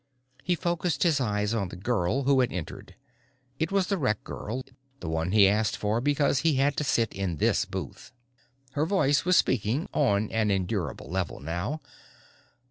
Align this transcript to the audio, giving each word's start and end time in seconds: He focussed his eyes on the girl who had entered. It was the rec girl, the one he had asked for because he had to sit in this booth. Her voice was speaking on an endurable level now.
He 0.43 0.55
focussed 0.55 1.03
his 1.03 1.21
eyes 1.21 1.53
on 1.53 1.67
the 1.69 1.75
girl 1.75 2.23
who 2.23 2.39
had 2.39 2.51
entered. 2.51 2.95
It 3.59 3.71
was 3.71 3.85
the 3.85 3.99
rec 3.99 4.23
girl, 4.23 4.63
the 4.99 5.07
one 5.07 5.31
he 5.31 5.43
had 5.43 5.53
asked 5.59 5.77
for 5.77 6.01
because 6.01 6.39
he 6.39 6.55
had 6.55 6.75
to 6.77 6.83
sit 6.83 7.13
in 7.13 7.37
this 7.37 7.65
booth. 7.65 8.11
Her 8.71 8.87
voice 8.87 9.25
was 9.25 9.37
speaking 9.37 9.87
on 9.93 10.31
an 10.31 10.49
endurable 10.49 11.07
level 11.11 11.39
now. 11.39 11.81